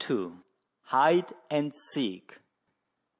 [0.85, 2.41] HIDE AND SEEK.